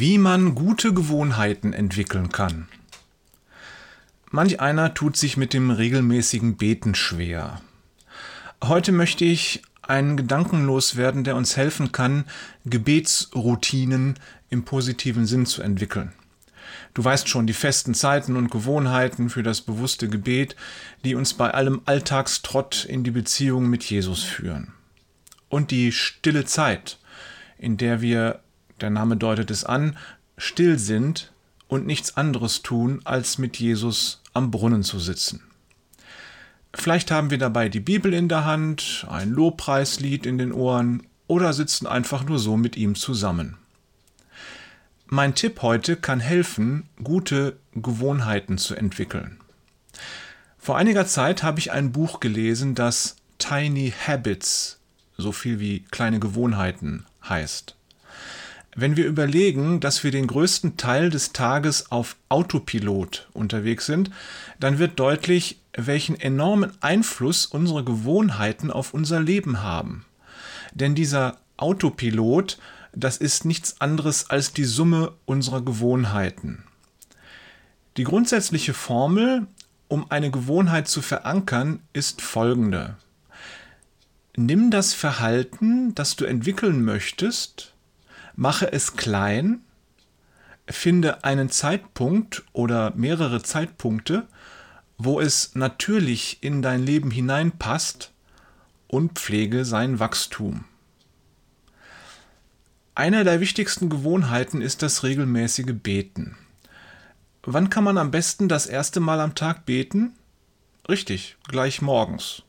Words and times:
Wie 0.00 0.16
man 0.16 0.54
gute 0.54 0.94
Gewohnheiten 0.94 1.72
entwickeln 1.72 2.28
kann. 2.28 2.68
Manch 4.30 4.60
einer 4.60 4.94
tut 4.94 5.16
sich 5.16 5.36
mit 5.36 5.52
dem 5.52 5.72
regelmäßigen 5.72 6.56
Beten 6.56 6.94
schwer. 6.94 7.60
Heute 8.62 8.92
möchte 8.92 9.24
ich 9.24 9.60
einen 9.82 10.16
Gedanken 10.16 10.64
loswerden, 10.66 11.24
der 11.24 11.34
uns 11.34 11.56
helfen 11.56 11.90
kann, 11.90 12.26
Gebetsroutinen 12.64 14.14
im 14.50 14.64
positiven 14.64 15.26
Sinn 15.26 15.46
zu 15.46 15.62
entwickeln. 15.62 16.12
Du 16.94 17.02
weißt 17.02 17.28
schon 17.28 17.48
die 17.48 17.52
festen 17.52 17.92
Zeiten 17.92 18.36
und 18.36 18.52
Gewohnheiten 18.52 19.30
für 19.30 19.42
das 19.42 19.62
bewusste 19.62 20.08
Gebet, 20.08 20.54
die 21.04 21.16
uns 21.16 21.34
bei 21.34 21.50
allem 21.50 21.82
Alltagstrott 21.86 22.84
in 22.84 23.02
die 23.02 23.10
Beziehung 23.10 23.68
mit 23.68 23.82
Jesus 23.82 24.22
führen. 24.22 24.74
Und 25.48 25.72
die 25.72 25.90
stille 25.90 26.44
Zeit, 26.44 26.98
in 27.58 27.78
der 27.78 28.00
wir 28.00 28.38
der 28.80 28.90
Name 28.90 29.16
deutet 29.16 29.50
es 29.50 29.64
an, 29.64 29.96
still 30.36 30.78
sind 30.78 31.32
und 31.68 31.86
nichts 31.86 32.16
anderes 32.16 32.62
tun, 32.62 33.00
als 33.04 33.38
mit 33.38 33.58
Jesus 33.58 34.22
am 34.32 34.50
Brunnen 34.50 34.82
zu 34.82 34.98
sitzen. 34.98 35.42
Vielleicht 36.74 37.10
haben 37.10 37.30
wir 37.30 37.38
dabei 37.38 37.68
die 37.68 37.80
Bibel 37.80 38.12
in 38.12 38.28
der 38.28 38.44
Hand, 38.44 39.06
ein 39.08 39.30
Lobpreislied 39.30 40.26
in 40.26 40.38
den 40.38 40.52
Ohren 40.52 41.02
oder 41.26 41.52
sitzen 41.52 41.86
einfach 41.86 42.24
nur 42.24 42.38
so 42.38 42.56
mit 42.56 42.76
ihm 42.76 42.94
zusammen. 42.94 43.56
Mein 45.06 45.34
Tipp 45.34 45.62
heute 45.62 45.96
kann 45.96 46.20
helfen, 46.20 46.88
gute 47.02 47.56
Gewohnheiten 47.74 48.58
zu 48.58 48.74
entwickeln. 48.74 49.38
Vor 50.58 50.76
einiger 50.76 51.06
Zeit 51.06 51.42
habe 51.42 51.60
ich 51.60 51.72
ein 51.72 51.92
Buch 51.92 52.20
gelesen, 52.20 52.74
das 52.74 53.16
Tiny 53.38 53.94
Habits, 54.06 54.78
so 55.16 55.32
viel 55.32 55.60
wie 55.60 55.80
kleine 55.80 56.20
Gewohnheiten 56.20 57.06
heißt. 57.26 57.77
Wenn 58.76 58.96
wir 58.96 59.06
überlegen, 59.06 59.80
dass 59.80 60.04
wir 60.04 60.10
den 60.10 60.26
größten 60.26 60.76
Teil 60.76 61.10
des 61.10 61.32
Tages 61.32 61.90
auf 61.90 62.16
Autopilot 62.28 63.28
unterwegs 63.32 63.86
sind, 63.86 64.10
dann 64.60 64.78
wird 64.78 65.00
deutlich, 65.00 65.60
welchen 65.72 66.18
enormen 66.20 66.72
Einfluss 66.80 67.46
unsere 67.46 67.82
Gewohnheiten 67.82 68.70
auf 68.70 68.94
unser 68.94 69.20
Leben 69.20 69.62
haben. 69.62 70.04
Denn 70.74 70.94
dieser 70.94 71.38
Autopilot, 71.56 72.58
das 72.92 73.16
ist 73.16 73.44
nichts 73.44 73.80
anderes 73.80 74.30
als 74.30 74.52
die 74.52 74.64
Summe 74.64 75.12
unserer 75.24 75.62
Gewohnheiten. 75.62 76.64
Die 77.96 78.04
grundsätzliche 78.04 78.74
Formel, 78.74 79.46
um 79.88 80.10
eine 80.10 80.30
Gewohnheit 80.30 80.86
zu 80.88 81.02
verankern, 81.02 81.80
ist 81.92 82.22
folgende. 82.22 82.96
Nimm 84.36 84.70
das 84.70 84.94
Verhalten, 84.94 85.96
das 85.96 86.14
du 86.14 86.24
entwickeln 86.24 86.84
möchtest, 86.84 87.74
Mache 88.40 88.72
es 88.72 88.94
klein, 88.94 89.62
finde 90.68 91.24
einen 91.24 91.50
Zeitpunkt 91.50 92.44
oder 92.52 92.92
mehrere 92.94 93.42
Zeitpunkte, 93.42 94.28
wo 94.96 95.18
es 95.18 95.56
natürlich 95.56 96.38
in 96.40 96.62
dein 96.62 96.86
Leben 96.86 97.10
hineinpasst 97.10 98.12
und 98.86 99.18
pflege 99.18 99.64
sein 99.64 99.98
Wachstum. 99.98 100.66
Einer 102.94 103.24
der 103.24 103.40
wichtigsten 103.40 103.88
Gewohnheiten 103.88 104.62
ist 104.62 104.82
das 104.82 105.02
regelmäßige 105.02 105.74
Beten. 105.74 106.38
Wann 107.42 107.70
kann 107.70 107.82
man 107.82 107.98
am 107.98 108.12
besten 108.12 108.48
das 108.48 108.66
erste 108.66 109.00
Mal 109.00 109.20
am 109.20 109.34
Tag 109.34 109.66
beten? 109.66 110.12
Richtig, 110.88 111.36
gleich 111.48 111.82
morgens. 111.82 112.44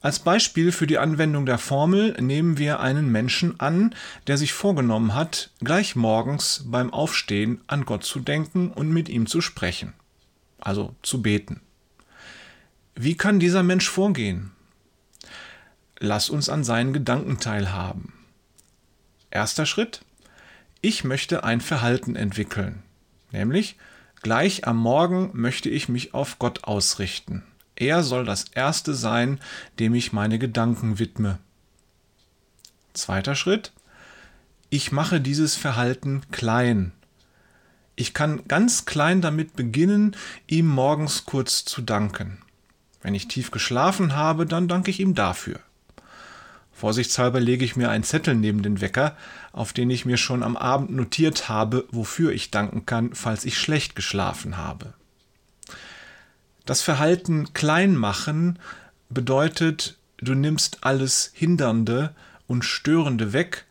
Als 0.00 0.20
Beispiel 0.20 0.70
für 0.70 0.86
die 0.86 0.98
Anwendung 0.98 1.44
der 1.44 1.58
Formel 1.58 2.12
nehmen 2.20 2.56
wir 2.56 2.78
einen 2.78 3.10
Menschen 3.10 3.58
an, 3.58 3.94
der 4.28 4.38
sich 4.38 4.52
vorgenommen 4.52 5.14
hat, 5.14 5.50
gleich 5.58 5.96
morgens 5.96 6.62
beim 6.66 6.92
Aufstehen 6.92 7.60
an 7.66 7.84
Gott 7.84 8.04
zu 8.04 8.20
denken 8.20 8.70
und 8.70 8.92
mit 8.92 9.08
ihm 9.08 9.26
zu 9.26 9.40
sprechen, 9.40 9.94
also 10.60 10.94
zu 11.02 11.20
beten. 11.20 11.62
Wie 12.94 13.16
kann 13.16 13.40
dieser 13.40 13.64
Mensch 13.64 13.88
vorgehen? 13.88 14.52
Lass 15.98 16.30
uns 16.30 16.48
an 16.48 16.62
seinen 16.62 16.92
Gedanken 16.92 17.40
teilhaben. 17.40 18.12
Erster 19.30 19.66
Schritt. 19.66 20.02
Ich 20.80 21.02
möchte 21.02 21.42
ein 21.42 21.60
Verhalten 21.60 22.14
entwickeln, 22.14 22.84
nämlich 23.32 23.76
gleich 24.22 24.64
am 24.64 24.76
Morgen 24.76 25.30
möchte 25.32 25.68
ich 25.68 25.88
mich 25.88 26.14
auf 26.14 26.38
Gott 26.38 26.62
ausrichten. 26.62 27.42
Er 27.80 28.02
soll 28.02 28.24
das 28.24 28.46
Erste 28.52 28.92
sein, 28.92 29.38
dem 29.78 29.94
ich 29.94 30.12
meine 30.12 30.40
Gedanken 30.40 30.98
widme. 30.98 31.38
Zweiter 32.92 33.36
Schritt. 33.36 33.70
Ich 34.68 34.90
mache 34.90 35.20
dieses 35.20 35.54
Verhalten 35.54 36.22
klein. 36.32 36.90
Ich 37.94 38.14
kann 38.14 38.42
ganz 38.48 38.84
klein 38.84 39.20
damit 39.20 39.54
beginnen, 39.54 40.16
ihm 40.48 40.66
morgens 40.66 41.24
kurz 41.24 41.64
zu 41.64 41.80
danken. 41.80 42.38
Wenn 43.00 43.14
ich 43.14 43.28
tief 43.28 43.52
geschlafen 43.52 44.16
habe, 44.16 44.44
dann 44.44 44.66
danke 44.66 44.90
ich 44.90 44.98
ihm 44.98 45.14
dafür. 45.14 45.60
Vorsichtshalber 46.72 47.38
lege 47.38 47.64
ich 47.64 47.76
mir 47.76 47.90
einen 47.90 48.02
Zettel 48.02 48.34
neben 48.34 48.64
den 48.64 48.80
Wecker, 48.80 49.16
auf 49.52 49.72
den 49.72 49.88
ich 49.88 50.04
mir 50.04 50.16
schon 50.16 50.42
am 50.42 50.56
Abend 50.56 50.90
notiert 50.90 51.48
habe, 51.48 51.86
wofür 51.92 52.32
ich 52.32 52.50
danken 52.50 52.86
kann, 52.86 53.14
falls 53.14 53.44
ich 53.44 53.56
schlecht 53.56 53.94
geschlafen 53.94 54.56
habe. 54.56 54.94
Das 56.68 56.82
Verhalten 56.82 57.54
klein 57.54 57.96
machen 57.96 58.58
bedeutet, 59.08 59.96
du 60.18 60.34
nimmst 60.34 60.84
alles 60.84 61.30
Hindernde 61.32 62.14
und 62.46 62.62
Störende 62.62 63.32
weg 63.32 63.64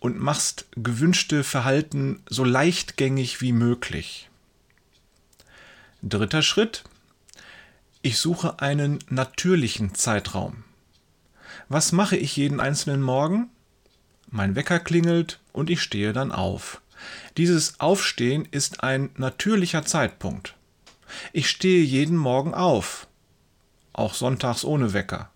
und 0.00 0.18
machst 0.18 0.66
gewünschte 0.74 1.44
Verhalten 1.44 2.20
so 2.28 2.42
leichtgängig 2.42 3.42
wie 3.42 3.52
möglich. 3.52 4.28
Dritter 6.02 6.42
Schritt. 6.42 6.82
Ich 8.02 8.18
suche 8.18 8.58
einen 8.58 8.98
natürlichen 9.08 9.94
Zeitraum. 9.94 10.64
Was 11.68 11.92
mache 11.92 12.16
ich 12.16 12.36
jeden 12.36 12.58
einzelnen 12.58 13.02
Morgen? 13.02 13.50
Mein 14.32 14.56
Wecker 14.56 14.80
klingelt 14.80 15.38
und 15.52 15.70
ich 15.70 15.80
stehe 15.80 16.12
dann 16.12 16.32
auf. 16.32 16.80
Dieses 17.36 17.78
Aufstehen 17.78 18.48
ist 18.50 18.82
ein 18.82 19.10
natürlicher 19.14 19.84
Zeitpunkt. 19.84 20.56
Ich 21.32 21.48
stehe 21.48 21.82
jeden 21.82 22.16
Morgen 22.16 22.54
auf, 22.54 23.06
auch 23.92 24.14
sonntags 24.14 24.64
ohne 24.64 24.92
Wecker. 24.92 25.30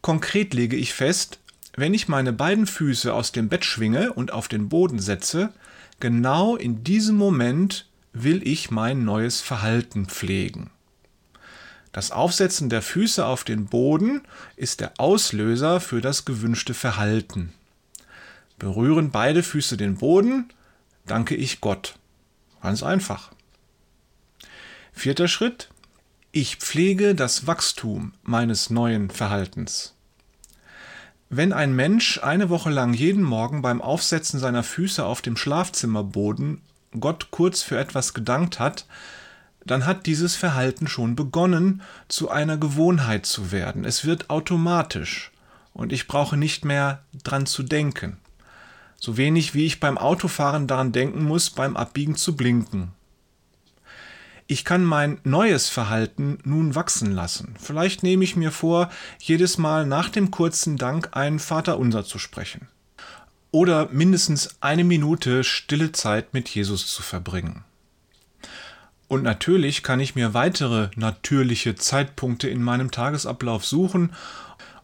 Konkret 0.00 0.54
lege 0.54 0.76
ich 0.76 0.94
fest, 0.94 1.38
wenn 1.76 1.94
ich 1.94 2.08
meine 2.08 2.32
beiden 2.32 2.66
Füße 2.66 3.12
aus 3.12 3.32
dem 3.32 3.48
Bett 3.48 3.64
schwinge 3.64 4.12
und 4.12 4.32
auf 4.32 4.48
den 4.48 4.68
Boden 4.68 4.98
setze, 4.98 5.52
genau 6.00 6.56
in 6.56 6.84
diesem 6.84 7.16
Moment 7.16 7.86
will 8.12 8.46
ich 8.46 8.70
mein 8.70 9.04
neues 9.04 9.40
Verhalten 9.40 10.06
pflegen. 10.06 10.70
Das 11.92 12.10
Aufsetzen 12.10 12.68
der 12.70 12.82
Füße 12.82 13.24
auf 13.24 13.44
den 13.44 13.66
Boden 13.66 14.22
ist 14.56 14.80
der 14.80 14.92
Auslöser 14.98 15.80
für 15.80 16.00
das 16.00 16.24
gewünschte 16.24 16.74
Verhalten. 16.74 17.52
Berühren 18.58 19.10
beide 19.10 19.42
Füße 19.42 19.76
den 19.76 19.96
Boden, 19.96 20.50
danke 21.06 21.34
ich 21.34 21.60
Gott. 21.60 21.96
Ganz 22.62 22.82
einfach. 22.82 23.30
Vierter 24.92 25.26
Schritt. 25.26 25.68
Ich 26.30 26.56
pflege 26.56 27.16
das 27.16 27.48
Wachstum 27.48 28.12
meines 28.22 28.70
neuen 28.70 29.10
Verhaltens. 29.10 29.94
Wenn 31.28 31.52
ein 31.52 31.74
Mensch 31.74 32.20
eine 32.22 32.50
Woche 32.50 32.70
lang 32.70 32.94
jeden 32.94 33.24
Morgen 33.24 33.62
beim 33.62 33.82
Aufsetzen 33.82 34.38
seiner 34.38 34.62
Füße 34.62 35.04
auf 35.04 35.20
dem 35.20 35.36
Schlafzimmerboden 35.36 36.60
Gott 37.00 37.32
kurz 37.32 37.62
für 37.62 37.80
etwas 37.80 38.14
gedankt 38.14 38.60
hat, 38.60 38.86
dann 39.66 39.86
hat 39.86 40.06
dieses 40.06 40.36
Verhalten 40.36 40.86
schon 40.86 41.16
begonnen, 41.16 41.82
zu 42.06 42.30
einer 42.30 42.56
Gewohnheit 42.56 43.26
zu 43.26 43.50
werden. 43.50 43.84
Es 43.84 44.04
wird 44.04 44.30
automatisch 44.30 45.32
und 45.72 45.92
ich 45.92 46.06
brauche 46.06 46.36
nicht 46.36 46.64
mehr 46.64 47.02
dran 47.24 47.46
zu 47.46 47.64
denken. 47.64 48.18
So 49.00 49.16
wenig 49.16 49.52
wie 49.52 49.66
ich 49.66 49.80
beim 49.80 49.98
Autofahren 49.98 50.68
daran 50.68 50.92
denken 50.92 51.24
muss, 51.24 51.50
beim 51.50 51.76
Abbiegen 51.76 52.14
zu 52.14 52.36
blinken 52.36 52.92
ich 54.52 54.66
kann 54.66 54.84
mein 54.84 55.18
neues 55.24 55.70
Verhalten 55.70 56.38
nun 56.44 56.74
wachsen 56.74 57.10
lassen. 57.10 57.54
Vielleicht 57.58 58.02
nehme 58.02 58.22
ich 58.22 58.36
mir 58.36 58.52
vor, 58.52 58.90
jedes 59.18 59.56
Mal 59.56 59.86
nach 59.86 60.10
dem 60.10 60.30
kurzen 60.30 60.76
Dank 60.76 61.08
ein 61.12 61.38
Vaterunser 61.38 62.04
zu 62.04 62.18
sprechen. 62.18 62.68
Oder 63.50 63.88
mindestens 63.92 64.56
eine 64.60 64.84
Minute 64.84 65.42
stille 65.42 65.92
Zeit 65.92 66.34
mit 66.34 66.50
Jesus 66.50 66.86
zu 66.86 67.02
verbringen. 67.02 67.64
Und 69.08 69.22
natürlich 69.22 69.82
kann 69.82 70.00
ich 70.00 70.14
mir 70.16 70.34
weitere 70.34 70.90
natürliche 70.96 71.74
Zeitpunkte 71.74 72.50
in 72.50 72.62
meinem 72.62 72.90
Tagesablauf 72.90 73.64
suchen 73.64 74.12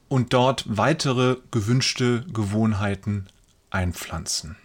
und 0.08 0.32
dort 0.32 0.64
weitere 0.66 1.36
gewünschte 1.50 2.24
Gewohnheiten 2.32 3.26
einpflanzen. 3.68 4.56